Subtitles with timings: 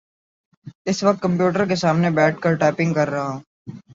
[0.85, 3.39] اس وقت کمپیوٹر کے سامنے بیٹھ کر ٹائپنگ کر رہا ہوں۔